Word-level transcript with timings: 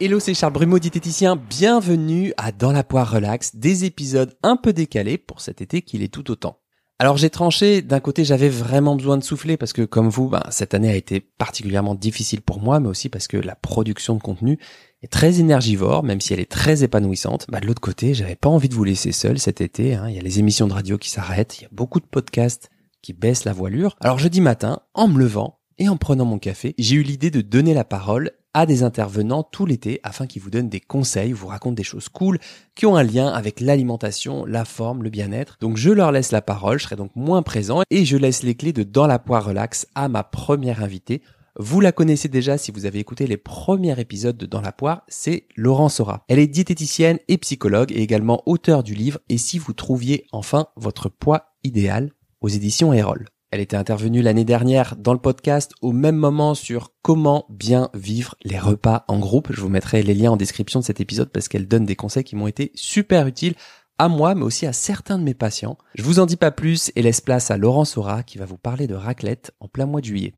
Hello, 0.00 0.20
c'est 0.20 0.32
Charles 0.32 0.52
Brumeau, 0.52 0.78
diététicien. 0.78 1.34
Bienvenue 1.34 2.32
à 2.36 2.52
Dans 2.52 2.70
la 2.70 2.84
poire 2.84 3.10
relax, 3.10 3.56
des 3.56 3.84
épisodes 3.84 4.32
un 4.44 4.56
peu 4.56 4.72
décalés 4.72 5.18
pour 5.18 5.40
cet 5.40 5.60
été 5.60 5.82
qu'il 5.82 6.04
est 6.04 6.14
tout 6.14 6.30
autant. 6.30 6.60
Alors 7.00 7.16
j'ai 7.16 7.30
tranché, 7.30 7.82
d'un 7.82 7.98
côté 7.98 8.24
j'avais 8.24 8.48
vraiment 8.48 8.94
besoin 8.94 9.16
de 9.16 9.24
souffler 9.24 9.56
parce 9.56 9.72
que 9.72 9.82
comme 9.82 10.08
vous, 10.08 10.28
ben, 10.28 10.44
cette 10.50 10.72
année 10.72 10.88
a 10.88 10.94
été 10.94 11.18
particulièrement 11.18 11.96
difficile 11.96 12.42
pour 12.42 12.60
moi, 12.60 12.78
mais 12.78 12.86
aussi 12.86 13.08
parce 13.08 13.26
que 13.26 13.38
la 13.38 13.56
production 13.56 14.14
de 14.14 14.22
contenu 14.22 14.60
est 15.02 15.12
très 15.12 15.40
énergivore, 15.40 16.04
même 16.04 16.20
si 16.20 16.32
elle 16.32 16.38
est 16.38 16.50
très 16.50 16.84
épanouissante. 16.84 17.46
Bah, 17.48 17.58
de 17.58 17.66
l'autre 17.66 17.80
côté, 17.80 18.14
j'avais 18.14 18.36
pas 18.36 18.48
envie 18.48 18.68
de 18.68 18.74
vous 18.74 18.84
laisser 18.84 19.10
seul 19.10 19.40
cet 19.40 19.60
été. 19.60 19.96
Hein. 19.96 20.08
Il 20.08 20.14
y 20.14 20.18
a 20.20 20.22
les 20.22 20.38
émissions 20.38 20.68
de 20.68 20.74
radio 20.74 20.96
qui 20.96 21.10
s'arrêtent, 21.10 21.58
il 21.58 21.62
y 21.62 21.66
a 21.66 21.70
beaucoup 21.72 21.98
de 21.98 22.06
podcasts 22.06 22.70
qui 23.02 23.14
baissent 23.14 23.44
la 23.44 23.52
voilure. 23.52 23.96
Alors 24.00 24.20
jeudi 24.20 24.40
matin, 24.40 24.78
en 24.94 25.08
me 25.08 25.18
levant 25.18 25.58
et 25.78 25.88
en 25.88 25.96
prenant 25.96 26.24
mon 26.24 26.38
café, 26.38 26.76
j'ai 26.78 26.94
eu 26.94 27.02
l'idée 27.02 27.32
de 27.32 27.40
donner 27.40 27.74
la 27.74 27.84
parole 27.84 28.30
à 28.58 28.66
des 28.66 28.82
intervenants 28.82 29.44
tout 29.44 29.66
l'été 29.66 30.00
afin 30.02 30.26
qu'ils 30.26 30.42
vous 30.42 30.50
donnent 30.50 30.68
des 30.68 30.80
conseils, 30.80 31.30
vous 31.30 31.46
racontent 31.46 31.76
des 31.76 31.84
choses 31.84 32.08
cool 32.08 32.40
qui 32.74 32.86
ont 32.86 32.96
un 32.96 33.04
lien 33.04 33.28
avec 33.28 33.60
l'alimentation, 33.60 34.44
la 34.44 34.64
forme, 34.64 35.04
le 35.04 35.10
bien-être. 35.10 35.58
Donc 35.60 35.76
je 35.76 35.90
leur 35.90 36.10
laisse 36.10 36.32
la 36.32 36.42
parole, 36.42 36.80
je 36.80 36.84
serai 36.84 36.96
donc 36.96 37.14
moins 37.14 37.42
présent 37.42 37.82
et 37.90 38.04
je 38.04 38.16
laisse 38.16 38.42
les 38.42 38.56
clés 38.56 38.72
de 38.72 38.82
Dans 38.82 39.06
la 39.06 39.20
poire 39.20 39.44
relax 39.44 39.86
à 39.94 40.08
ma 40.08 40.24
première 40.24 40.82
invitée. 40.82 41.22
Vous 41.54 41.80
la 41.80 41.92
connaissez 41.92 42.28
déjà 42.28 42.58
si 42.58 42.72
vous 42.72 42.84
avez 42.84 42.98
écouté 42.98 43.28
les 43.28 43.36
premiers 43.36 44.00
épisodes 44.00 44.36
de 44.36 44.46
Dans 44.46 44.60
la 44.60 44.72
poire, 44.72 45.02
c'est 45.06 45.46
Laurence 45.54 45.94
Sora. 45.94 46.24
Elle 46.26 46.40
est 46.40 46.48
diététicienne 46.48 47.20
et 47.28 47.38
psychologue 47.38 47.92
et 47.92 48.02
également 48.02 48.42
auteur 48.46 48.82
du 48.82 48.94
livre 48.94 49.20
Et 49.28 49.38
si 49.38 49.60
vous 49.60 49.72
trouviez 49.72 50.26
enfin 50.32 50.66
votre 50.74 51.08
poids 51.08 51.52
idéal 51.62 52.10
aux 52.40 52.48
éditions 52.48 52.92
Erol. 52.92 53.28
Elle 53.50 53.60
était 53.60 53.76
intervenue 53.76 54.20
l'année 54.20 54.44
dernière 54.44 54.94
dans 54.96 55.14
le 55.14 55.18
podcast 55.18 55.72
au 55.80 55.92
même 55.92 56.16
moment 56.16 56.54
sur 56.54 56.92
comment 57.00 57.46
bien 57.48 57.88
vivre 57.94 58.34
les 58.44 58.58
repas 58.58 59.06
en 59.08 59.18
groupe. 59.18 59.52
Je 59.52 59.60
vous 59.62 59.70
mettrai 59.70 60.02
les 60.02 60.12
liens 60.12 60.32
en 60.32 60.36
description 60.36 60.80
de 60.80 60.84
cet 60.84 61.00
épisode 61.00 61.30
parce 61.30 61.48
qu'elle 61.48 61.66
donne 61.66 61.86
des 61.86 61.96
conseils 61.96 62.24
qui 62.24 62.36
m'ont 62.36 62.46
été 62.46 62.72
super 62.74 63.26
utiles 63.26 63.54
à 63.96 64.08
moi, 64.08 64.34
mais 64.34 64.44
aussi 64.44 64.66
à 64.66 64.74
certains 64.74 65.18
de 65.18 65.24
mes 65.24 65.32
patients. 65.32 65.78
Je 65.94 66.02
vous 66.02 66.20
en 66.20 66.26
dis 66.26 66.36
pas 66.36 66.50
plus 66.50 66.92
et 66.94 67.00
laisse 67.00 67.22
place 67.22 67.50
à 67.50 67.56
Laurent 67.56 67.86
Sora 67.86 68.22
qui 68.22 68.36
va 68.36 68.44
vous 68.44 68.58
parler 68.58 68.86
de 68.86 68.94
raclette 68.94 69.52
en 69.60 69.68
plein 69.68 69.86
mois 69.86 70.02
de 70.02 70.06
juillet. 70.06 70.34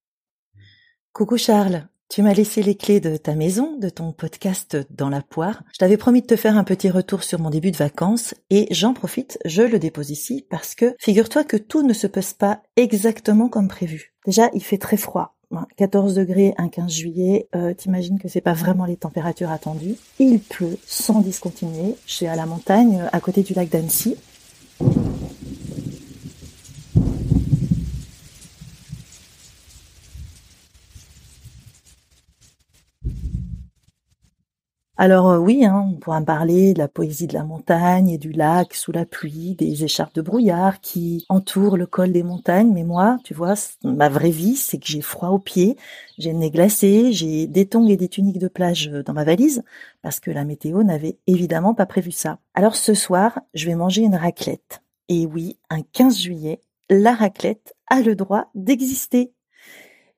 Coucou 1.13 1.37
Charles, 1.37 1.89
tu 2.11 2.23
m'as 2.23 2.35
laissé 2.35 2.61
les 2.61 2.75
clés 2.75 2.99
de 2.99 3.17
ta 3.17 3.37
maison, 3.37 3.77
de 3.79 3.89
ton 3.89 4.11
podcast 4.11 4.77
dans 4.91 5.09
la 5.09 5.23
poire. 5.23 5.63
Je 5.73 5.79
t'avais 5.79 5.97
promis 5.97 6.23
de 6.23 6.27
te 6.27 6.35
faire 6.35 6.57
un 6.57 6.65
petit 6.65 6.91
retour 6.91 7.23
sur 7.23 7.39
mon 7.39 7.51
début 7.51 7.71
de 7.71 7.77
vacances 7.77 8.35
et 8.51 8.67
j'en 8.73 8.95
profite, 8.95 9.39
je 9.45 9.63
le 9.63 9.79
dépose 9.79 10.11
ici 10.11 10.45
parce 10.51 10.75
que 10.75 10.97
figure-toi 10.99 11.45
que 11.45 11.57
tout 11.57 11.87
ne 11.87 11.93
se 11.93 12.09
passe 12.09 12.35
pas 12.35 12.63
exactement 12.75 13.49
comme 13.49 13.69
prévu. 13.69 14.13
Déjà, 14.27 14.51
il 14.55 14.63
fait 14.63 14.77
très 14.77 14.97
froid. 14.97 15.37
14 15.77 16.15
degrés 16.15 16.53
un 16.59 16.69
15 16.69 16.93
juillet, 16.93 17.49
euh, 17.55 17.75
t'imagines 17.75 18.19
que 18.19 18.29
c'est 18.29 18.41
pas 18.41 18.55
vraiment 18.55 18.87
les 18.87 18.97
températures 18.97 19.51
attendues. 19.51 19.95
Il 20.19 20.41
pleut 20.41 20.79
sans 20.87 21.21
discontinuer. 21.21 21.95
Je 22.07 22.13
suis 22.13 22.27
à 22.27 22.35
la 22.35 22.47
montagne, 22.47 23.05
à 23.13 23.21
côté 23.21 23.43
du 23.43 23.55
lac 23.55 23.69
d'Annecy. 23.69 24.17
Alors 35.03 35.31
euh, 35.31 35.39
oui, 35.39 35.65
hein, 35.65 35.89
on 35.91 35.95
pourra 35.95 36.21
parler 36.21 36.75
de 36.75 36.79
la 36.79 36.87
poésie 36.87 37.27
de 37.27 37.33
la 37.33 37.43
montagne 37.43 38.11
et 38.11 38.19
du 38.19 38.33
lac 38.33 38.75
sous 38.75 38.93
la 38.93 39.07
pluie, 39.07 39.55
des 39.55 39.83
écharpes 39.83 40.15
de 40.15 40.21
brouillard 40.21 40.83
qui 40.83 41.25
entourent 41.31 41.79
le 41.79 41.87
col 41.87 42.13
des 42.13 42.23
montagnes. 42.23 42.71
Mais 42.71 42.85
moi, 42.85 43.17
tu 43.25 43.33
vois, 43.33 43.55
ma 43.83 44.11
vraie 44.11 44.29
vie, 44.29 44.57
c'est 44.57 44.77
que 44.77 44.87
j'ai 44.87 45.01
froid 45.01 45.31
aux 45.31 45.39
pieds, 45.39 45.79
j'ai 46.19 46.33
le 46.33 46.39
nez 46.39 46.51
glacé, 46.51 47.15
j'ai 47.15 47.47
des 47.47 47.67
tongs 47.67 47.89
et 47.89 47.97
des 47.97 48.11
tuniques 48.11 48.39
de 48.39 48.49
plage 48.49 48.91
euh, 48.93 49.03
dans 49.03 49.15
ma 49.15 49.25
valise, 49.25 49.63
parce 50.03 50.21
que 50.21 50.31
la 50.31 50.45
météo 50.45 50.83
n'avait 50.83 51.17
évidemment 51.27 51.73
pas 51.73 51.87
prévu 51.87 52.13
ça. 52.13 52.39
Alors 52.53 52.77
ce 52.77 52.93
soir, 52.93 53.41
je 53.55 53.65
vais 53.65 53.77
manger 53.77 54.03
une 54.03 54.17
raclette. 54.17 54.83
Et 55.09 55.25
oui, 55.25 55.59
un 55.71 55.81
15 55.81 56.19
juillet, 56.19 56.61
la 56.91 57.15
raclette 57.15 57.75
a 57.87 58.03
le 58.03 58.15
droit 58.15 58.51
d'exister. 58.55 59.33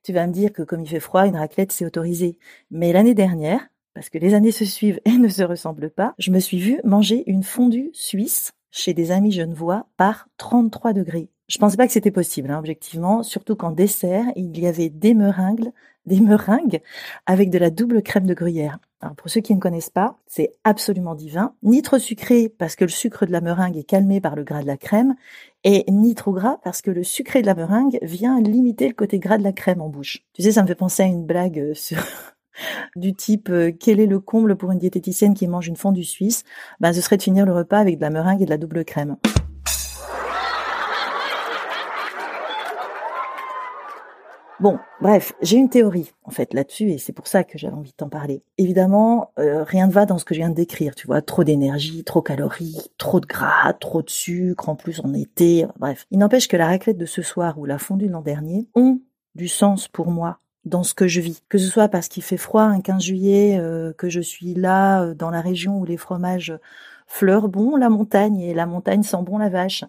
Tu 0.03 0.12
vas 0.12 0.26
me 0.26 0.32
dire 0.32 0.53
que 0.53 0.62
comme 0.62 0.81
il 0.81 0.88
fait 0.88 0.98
froid, 0.98 1.28
une 1.28 1.37
raclette, 1.37 1.71
c'est 1.71 1.87
autorisé. 1.87 2.37
Mais 2.72 2.92
l'année 2.92 3.15
dernière, 3.15 3.69
parce 3.94 4.10
que 4.10 4.19
les 4.19 4.34
années 4.34 4.53
se 4.53 4.64
suivent 4.64 5.00
et 5.04 5.12
ne 5.12 5.28
se 5.28 5.42
ressemblent 5.42 5.91
pas, 5.91 6.14
je 6.19 6.30
me 6.30 6.38
suis 6.38 6.58
vue 6.58 6.80
manger 6.84 7.25
une 7.26 7.42
fondue 7.42 7.91
suisse 7.92 8.53
chez 8.70 8.94
des 8.94 9.10
amis 9.10 9.32
genevois 9.32 9.86
par 9.97 10.28
33 10.38 10.92
degrés. 10.92 11.28
Je 11.48 11.58
pensais 11.58 11.76
pas 11.76 11.86
que 11.86 11.92
c'était 11.92 12.10
possible, 12.10 12.50
hein, 12.50 12.58
objectivement, 12.58 13.22
surtout 13.22 13.56
qu'en 13.56 13.72
dessert, 13.72 14.25
il 14.36 14.58
y 14.58 14.66
avait 14.66 14.88
des 14.88 15.12
meringues, 15.12 15.70
des 16.06 16.20
meringues 16.20 16.80
avec 17.26 17.50
de 17.50 17.58
la 17.58 17.69
double 17.69 18.03
crème 18.03 18.26
de 18.26 18.34
gruyère. 18.34 18.78
Alors 19.03 19.16
pour 19.16 19.28
ceux 19.28 19.41
qui 19.41 19.54
ne 19.54 19.60
connaissent 19.60 19.91
pas, 19.91 20.16
c'est 20.26 20.53
absolument 20.64 21.14
divin. 21.14 21.54
Ni 21.62 21.82
trop 21.82 21.98
sucré 21.98 22.48
parce 22.48 22.76
que 22.76 22.84
le 22.84 22.91
sucre 22.91 23.26
de 23.26 23.32
la 23.32 23.41
meringue 23.41 23.76
est 23.76 23.84
calmé 23.84 24.20
par 24.20 24.36
le 24.36 24.44
gras 24.44 24.62
de 24.62 24.66
la 24.66 24.76
crème, 24.76 25.14
et 25.64 25.84
ni 25.91 26.14
trop 26.14 26.32
gras 26.32 26.59
parce 26.64 26.80
que 26.80 26.91
le 26.91 27.03
sucré 27.03 27.42
de 27.42 27.47
la 27.47 27.54
meringue 27.54 27.98
vient 28.00 28.41
limiter 28.41 28.88
le 28.88 28.94
côté 28.94 29.19
gras 29.19 29.38
de 29.38 29.42
la 29.42 29.53
crème 29.53 29.82
en 29.82 29.88
bouche. 29.88 30.24
Tu 30.32 30.42
sais, 30.42 30.53
ça 30.53 30.62
me 30.62 30.69
fait 30.69 30.74
penser 30.74 31.03
à 31.03 31.06
une 31.06 31.26
blague 31.26 31.59
euh, 31.59 31.74
sur 31.74 31.98
du 32.97 33.15
type 33.15 33.49
euh, 33.51 33.73
quel 33.79 34.01
est 34.01 34.07
le 34.07 34.21
comble 34.21 34.57
pour 34.57 34.73
une 34.73 34.79
diététicienne 34.79 35.35
qui 35.35 35.47
mange 35.47 35.69
une 35.69 35.77
fondue 35.77 36.05
suisse? 36.05 36.45
Ben 36.81 36.93
ce 36.93 37.01
serait 37.01 37.17
de 37.17 37.23
finir 37.23 37.47
le 37.47 37.53
repas 37.53 37.79
avec 37.79 37.97
de 37.97 38.03
la 38.03 38.11
meringue 38.11 38.43
et 38.43 38.47
de 38.47 38.51
la 38.51 38.59
double 38.59 38.85
crème. 38.85 39.17
Bon, 44.63 44.79
bref, 45.01 45.33
j'ai 45.43 45.57
une 45.57 45.69
théorie 45.69 46.13
en 46.23 46.31
fait 46.31 46.55
là-dessus 46.55 46.91
et 46.91 46.99
c'est 46.99 47.13
pour 47.13 47.27
ça 47.27 47.43
que 47.43 47.59
j'avais 47.59 47.75
envie 47.75 47.91
de 47.91 47.97
t'en 47.97 48.09
parler. 48.09 48.45
Évidemment, 48.59 49.33
euh, 49.41 49.65
rien 49.65 49.89
ne 49.89 49.93
va 49.93 50.07
dans 50.07 50.19
ce 50.19 50.25
que 50.25 50.34
je 50.34 50.39
viens 50.39 50.51
de 50.51 50.55
décrire, 50.55 50.95
tu 50.95 51.09
vois, 51.09 51.21
trop 51.21 51.43
d'énergie, 51.43 52.05
trop 52.05 52.21
de 52.21 52.27
calories, 52.27 52.79
trop 52.97 53.19
de 53.19 53.27
gras, 53.27 53.73
trop 53.73 54.03
de 54.03 54.11
sucre, 54.11 54.69
en 54.69 54.77
plus 54.77 55.01
en 55.01 55.15
été, 55.15 55.67
bref. 55.81 56.07
Il 56.13 56.21
n'empêche 56.21 56.47
que 56.47 56.57
la 56.57 56.69
raclette 56.69 56.97
de 56.97 57.07
ce 57.07 57.23
soir 57.23 57.59
ou 57.59 57.65
la 57.65 57.79
fondue 57.79 58.07
de 58.07 58.13
l'an 58.13 58.21
dernier 58.21 58.69
ont 58.77 59.01
du 59.34 59.49
sens 59.49 59.89
pour 59.89 60.13
moi 60.13 60.39
dans 60.65 60.83
ce 60.83 60.95
que 60.95 61.09
je 61.09 61.21
vis. 61.21 61.43
Que 61.49 61.59
ce 61.59 61.67
soit 61.67 61.89
parce 61.89 62.09
qu'il 62.09 62.23
fait 62.23 62.37
froid 62.37 62.62
un 62.62 62.81
15 62.81 63.03
juillet, 63.03 63.59
euh, 63.59 63.93
que 63.93 64.09
je 64.09 64.21
suis 64.21 64.55
là 64.55 65.03
euh, 65.03 65.15
dans 65.15 65.31
la 65.31 65.41
région 65.41 65.78
où 65.78 65.84
les 65.84 65.97
fromages 65.97 66.56
fleurent 67.06 67.49
bon 67.49 67.77
la 67.77 67.91
montagne 67.91 68.41
et 68.41 68.55
la 68.55 68.67
montagne 68.67 69.03
sent 69.03 69.22
bon 69.22 69.39
la 69.39 69.49
vache, 69.49 69.84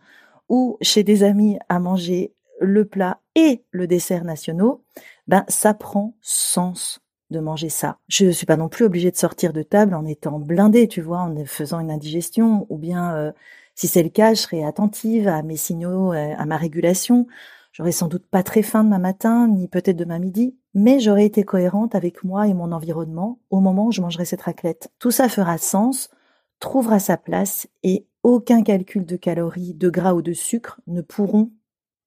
ou 0.50 0.78
chez 0.82 1.04
des 1.04 1.24
amis 1.24 1.58
à 1.70 1.80
manger 1.80 2.34
le 2.60 2.86
plat 2.86 3.20
et 3.36 3.64
le 3.72 3.88
dessert 3.88 4.24
nationaux, 4.24 4.84
ben 5.28 5.46
ça 5.48 5.74
prend 5.74 6.16
sens 6.22 7.00
de 7.30 7.40
manger 7.40 7.70
ça. 7.70 7.98
Je 8.08 8.26
ne 8.26 8.32
suis 8.32 8.46
pas 8.46 8.58
non 8.58 8.70
plus 8.70 8.86
obligée 8.86 9.10
de 9.10 9.16
sortir 9.16 9.54
de 9.54 9.64
table 9.64 9.96
en 9.96 10.06
étant 10.06 10.40
blindée, 10.40 10.88
tu 10.88 11.02
vois, 11.02 11.22
en 11.22 11.46
faisant 11.46 11.80
une 11.80 11.92
indigestion, 11.92 12.68
ou 12.70 12.78
bien 12.78 13.16
euh, 13.16 13.32
si 13.74 13.88
c'est 13.88 14.04
le 14.04 14.10
cas, 14.10 14.34
je 14.34 14.42
serai 14.42 14.64
attentive 14.64 15.28
à 15.28 15.42
mes 15.42 15.58
signaux, 15.58 16.12
à 16.12 16.46
ma 16.46 16.58
régulation. 16.58 17.28
J'aurais 17.74 17.92
sans 17.92 18.08
doute 18.08 18.28
pas 18.28 18.44
très 18.44 18.62
faim 18.62 18.84
demain 18.84 19.00
matin, 19.00 19.48
ni 19.48 19.68
peut-être 19.68 19.98
demain 19.98 20.20
midi, 20.20 20.56
mais 20.76 21.00
j'aurais 21.00 21.26
été 21.26 21.44
cohérente 21.44 21.96
avec 21.96 22.24
moi 22.24 22.48
et 22.48 22.54
mon 22.54 22.72
environnement 22.72 23.40
au 23.50 23.62
moment 23.62 23.88
où 23.88 23.92
je 23.92 24.00
mangerai 24.00 24.26
cette 24.26 24.44
raclette. 24.44 24.92
Tout 25.00 25.10
ça 25.10 25.28
fera 25.28 25.58
sens, 25.58 26.12
trouvera 26.60 27.00
sa 27.00 27.18
place 27.18 27.68
et 27.82 28.06
aucun 28.22 28.62
calcul 28.62 29.08
de 29.08 29.16
calories, 29.16 29.74
de 29.74 29.90
gras 29.90 30.14
ou 30.14 30.22
de 30.22 30.34
sucre 30.34 30.82
ne 30.86 31.02
pourront 31.02 31.52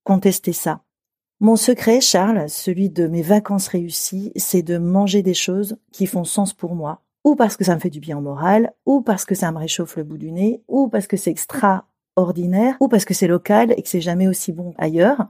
contester 0.05 0.53
ça. 0.53 0.83
Mon 1.41 1.57
secret, 1.57 2.01
Charles, 2.01 2.49
celui 2.49 2.89
de 2.89 3.09
mes 3.09 3.23
vacances 3.23 3.67
réussies, 3.67 4.31
c'est 4.37 4.63
de 4.63 4.79
manger 4.79 5.25
des 5.25 5.35
choses 5.35 5.77
qui 5.91 6.07
font 6.07 6.25
sens 6.25 6.55
pour 6.55 6.77
moi, 6.77 7.03
ou 7.25 7.35
parce 7.35 7.57
que 7.57 7.65
ça 7.65 7.75
me 7.75 7.81
fait 7.81 7.91
du 7.91 7.99
bien 7.99 8.21
moral, 8.21 8.73
ou 8.87 9.03
parce 9.03 9.25
que 9.25 9.35
ça 9.35 9.51
me 9.51 9.59
réchauffe 9.59 9.97
le 9.97 10.05
bout 10.05 10.17
du 10.17 10.31
nez, 10.31 10.63
ou 10.69 10.89
parce 10.89 11.09
que 11.09 11.17
c'est 11.17 11.33
extraordinaire, 11.33 12.77
ou 12.81 12.87
parce 12.87 13.05
que 13.05 13.15
c'est 13.15 13.27
local 13.27 13.75
et 13.77 13.83
que 13.83 13.89
c'est 13.89 14.01
jamais 14.01 14.29
aussi 14.29 14.53
bon 14.53 14.75
ailleurs, 14.79 15.27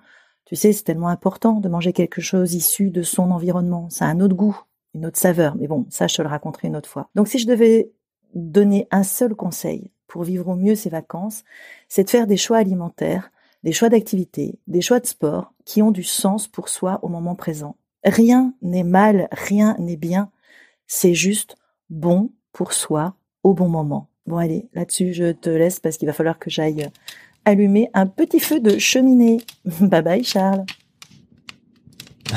tu 0.46 0.54
sais, 0.54 0.72
c'est 0.72 0.84
tellement 0.84 1.08
important 1.08 1.54
de 1.54 1.68
manger 1.68 1.92
quelque 1.92 2.20
chose 2.20 2.54
issu 2.54 2.90
de 2.90 3.02
son 3.02 3.32
environnement. 3.32 3.90
Ça 3.90 4.06
a 4.06 4.08
un 4.08 4.20
autre 4.20 4.36
goût, 4.36 4.58
une 4.94 5.04
autre 5.04 5.18
saveur. 5.18 5.56
Mais 5.56 5.66
bon, 5.66 5.86
ça, 5.90 6.06
je 6.06 6.16
te 6.16 6.22
le 6.22 6.28
raconterai 6.28 6.68
une 6.68 6.76
autre 6.76 6.88
fois. 6.88 7.10
Donc, 7.16 7.26
si 7.26 7.38
je 7.38 7.48
devais 7.48 7.90
donner 8.34 8.86
un 8.92 9.02
seul 9.02 9.34
conseil 9.34 9.90
pour 10.06 10.22
vivre 10.22 10.48
au 10.48 10.54
mieux 10.54 10.76
ces 10.76 10.88
vacances, 10.88 11.42
c'est 11.88 12.04
de 12.04 12.10
faire 12.10 12.28
des 12.28 12.36
choix 12.36 12.58
alimentaires, 12.58 13.32
des 13.64 13.72
choix 13.72 13.88
d'activité, 13.88 14.60
des 14.68 14.80
choix 14.80 15.00
de 15.00 15.06
sport 15.06 15.52
qui 15.64 15.82
ont 15.82 15.90
du 15.90 16.04
sens 16.04 16.46
pour 16.46 16.68
soi 16.68 17.00
au 17.02 17.08
moment 17.08 17.34
présent. 17.34 17.76
Rien 18.04 18.54
n'est 18.62 18.84
mal, 18.84 19.28
rien 19.32 19.74
n'est 19.80 19.96
bien. 19.96 20.30
C'est 20.86 21.14
juste 21.14 21.56
bon 21.90 22.30
pour 22.52 22.72
soi 22.72 23.16
au 23.42 23.52
bon 23.52 23.68
moment. 23.68 24.08
Bon, 24.26 24.36
allez, 24.36 24.68
là-dessus, 24.74 25.12
je 25.12 25.32
te 25.32 25.50
laisse 25.50 25.80
parce 25.80 25.96
qu'il 25.96 26.06
va 26.06 26.12
falloir 26.12 26.38
que 26.38 26.50
j'aille 26.50 26.88
allumer 27.46 27.88
un 27.94 28.06
petit 28.06 28.40
feu 28.40 28.60
de 28.60 28.78
cheminée. 28.78 29.38
Bye 29.64 30.02
bye 30.02 30.24
Charles. 30.24 30.66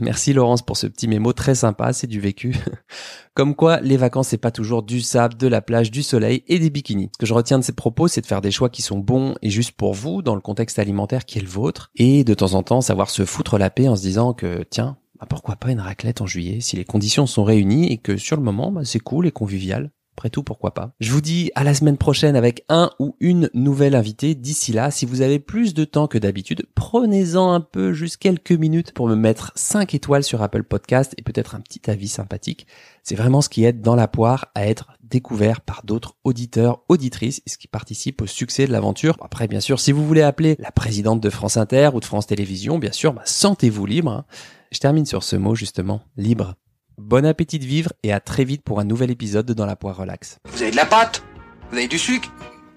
Merci 0.00 0.32
Laurence 0.32 0.62
pour 0.62 0.76
ce 0.76 0.86
petit 0.86 1.08
mémo 1.08 1.32
très 1.32 1.54
sympa, 1.54 1.92
c'est 1.92 2.06
du 2.06 2.20
vécu. 2.20 2.54
Comme 3.34 3.54
quoi, 3.54 3.80
les 3.80 3.96
vacances, 3.96 4.28
c'est 4.28 4.38
pas 4.38 4.50
toujours 4.50 4.82
du 4.82 5.00
sable, 5.00 5.36
de 5.36 5.46
la 5.46 5.62
plage, 5.62 5.90
du 5.90 6.02
soleil 6.02 6.42
et 6.46 6.58
des 6.58 6.70
bikinis. 6.70 7.10
Ce 7.14 7.18
que 7.18 7.26
je 7.26 7.34
retiens 7.34 7.58
de 7.58 7.64
ces 7.64 7.72
propos, 7.72 8.08
c'est 8.08 8.20
de 8.20 8.26
faire 8.26 8.40
des 8.40 8.50
choix 8.50 8.68
qui 8.68 8.82
sont 8.82 8.98
bons 8.98 9.34
et 9.40 9.50
juste 9.50 9.72
pour 9.72 9.94
vous, 9.94 10.22
dans 10.22 10.34
le 10.34 10.40
contexte 10.40 10.78
alimentaire 10.78 11.24
qui 11.24 11.38
est 11.38 11.42
le 11.42 11.48
vôtre, 11.48 11.90
et 11.96 12.24
de 12.24 12.34
temps 12.34 12.54
en 12.54 12.62
temps 12.62 12.80
savoir 12.80 13.08
se 13.08 13.24
foutre 13.24 13.56
la 13.56 13.70
paix 13.70 13.88
en 13.88 13.96
se 13.96 14.02
disant 14.02 14.34
que, 14.34 14.64
tiens, 14.68 14.98
bah, 15.18 15.26
pourquoi 15.28 15.56
pas 15.56 15.70
une 15.70 15.80
raclette 15.80 16.20
en 16.20 16.26
juillet 16.26 16.60
si 16.60 16.76
les 16.76 16.84
conditions 16.84 17.26
sont 17.26 17.44
réunies 17.44 17.92
et 17.92 17.98
que 17.98 18.16
sur 18.16 18.36
le 18.36 18.42
moment, 18.42 18.72
bah, 18.72 18.82
c'est 18.84 19.00
cool 19.00 19.26
et 19.26 19.32
convivial. 19.32 19.90
Après 20.20 20.28
tout, 20.28 20.42
pourquoi 20.42 20.74
pas? 20.74 20.92
Je 21.00 21.12
vous 21.12 21.22
dis 21.22 21.50
à 21.54 21.64
la 21.64 21.72
semaine 21.72 21.96
prochaine 21.96 22.36
avec 22.36 22.66
un 22.68 22.90
ou 22.98 23.16
une 23.20 23.48
nouvelle 23.54 23.94
invitée. 23.94 24.34
D'ici 24.34 24.70
là, 24.70 24.90
si 24.90 25.06
vous 25.06 25.22
avez 25.22 25.38
plus 25.38 25.72
de 25.72 25.86
temps 25.86 26.08
que 26.08 26.18
d'habitude, 26.18 26.66
prenez-en 26.74 27.52
un 27.52 27.60
peu, 27.62 27.94
juste 27.94 28.18
quelques 28.18 28.52
minutes 28.52 28.92
pour 28.92 29.08
me 29.08 29.14
mettre 29.14 29.50
5 29.54 29.94
étoiles 29.94 30.22
sur 30.22 30.42
Apple 30.42 30.64
Podcast 30.64 31.14
et 31.16 31.22
peut-être 31.22 31.54
un 31.54 31.60
petit 31.62 31.90
avis 31.90 32.08
sympathique. 32.08 32.66
C'est 33.02 33.14
vraiment 33.14 33.40
ce 33.40 33.48
qui 33.48 33.64
aide 33.64 33.80
dans 33.80 33.94
la 33.94 34.08
poire 34.08 34.48
à 34.54 34.66
être 34.66 34.92
découvert 35.02 35.62
par 35.62 35.86
d'autres 35.86 36.16
auditeurs, 36.22 36.82
auditrices, 36.90 37.40
et 37.46 37.48
ce 37.48 37.56
qui 37.56 37.66
participe 37.66 38.20
au 38.20 38.26
succès 38.26 38.66
de 38.66 38.72
l'aventure. 38.72 39.16
Après, 39.22 39.48
bien 39.48 39.60
sûr, 39.60 39.80
si 39.80 39.90
vous 39.90 40.06
voulez 40.06 40.20
appeler 40.20 40.54
la 40.58 40.70
présidente 40.70 41.22
de 41.22 41.30
France 41.30 41.56
Inter 41.56 41.92
ou 41.94 42.00
de 42.00 42.04
France 42.04 42.26
Télévisions, 42.26 42.78
bien 42.78 42.92
sûr, 42.92 43.14
bah, 43.14 43.22
sentez-vous 43.24 43.86
libre. 43.86 44.10
Hein. 44.10 44.24
Je 44.70 44.80
termine 44.80 45.06
sur 45.06 45.22
ce 45.22 45.36
mot, 45.36 45.54
justement, 45.54 46.02
libre. 46.18 46.56
Bon 47.02 47.24
appétit 47.24 47.58
de 47.58 47.64
vivre 47.64 47.94
et 48.02 48.12
à 48.12 48.20
très 48.20 48.44
vite 48.44 48.62
pour 48.62 48.78
un 48.78 48.84
nouvel 48.84 49.10
épisode 49.10 49.46
de 49.46 49.54
Dans 49.54 49.64
la 49.64 49.74
poire 49.74 49.96
relax. 49.96 50.36
Vous 50.44 50.60
avez 50.60 50.70
de 50.70 50.76
la 50.76 50.84
pâte? 50.84 51.22
Vous 51.70 51.78
avez 51.78 51.88
du 51.88 51.98
sucre? 51.98 52.28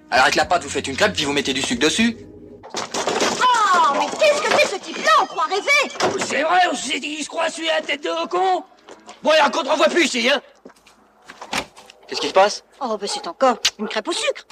Alors 0.09 0.23
avec 0.23 0.35
la 0.35 0.45
pâte, 0.45 0.63
vous 0.63 0.69
faites 0.69 0.87
une 0.87 0.95
crêpe 0.95 1.13
puis 1.13 1.25
vous 1.25 1.33
mettez 1.33 1.51
du 1.51 1.61
sucre 1.61 1.81
dessus. 1.83 2.15
Oh, 2.73 3.93
mais 3.95 4.05
qu'est-ce 4.17 4.41
que 4.41 4.49
c'est 4.57 4.77
ce 4.77 4.81
type-là? 4.81 5.11
On 5.21 5.25
croit 5.25 5.43
rêver. 5.47 6.23
C'est 6.25 6.41
vrai, 6.41 6.61
on 6.71 6.75
s'est 6.75 7.01
dit 7.01 7.17
qu'il 7.17 7.23
se 7.25 7.29
croit 7.29 7.49
celui 7.49 7.69
à 7.69 7.81
la 7.81 7.85
tête 7.85 8.01
de 8.01 8.27
con 8.27 8.63
Bon, 9.21 9.31
et 9.31 9.51
qu'on 9.51 9.63
ne 9.63 9.75
voit 9.75 9.89
plus 9.89 10.05
ici, 10.05 10.29
hein. 10.29 10.41
Qu'est-ce 12.07 12.21
qui 12.21 12.29
se 12.29 12.33
passe? 12.33 12.63
Oh, 12.79 12.97
bah 12.97 13.07
c'est 13.07 13.27
encore 13.27 13.57
une 13.77 13.89
crêpe 13.89 14.07
au 14.07 14.13
sucre. 14.13 14.45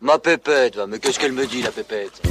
Ma 0.00 0.18
pépette, 0.18 0.76
va, 0.76 0.86
mais 0.86 0.98
qu'est-ce 0.98 1.18
qu'elle 1.18 1.32
me 1.32 1.46
dit, 1.46 1.60
la 1.60 1.72
pépette? 1.72 2.22